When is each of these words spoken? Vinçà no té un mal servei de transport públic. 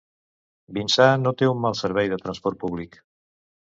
Vinçà 0.77 1.07
no 1.25 1.35
té 1.43 1.51
un 1.51 1.63
mal 1.69 1.79
servei 1.83 2.13
de 2.17 2.21
transport 2.27 2.63
públic. 2.67 3.03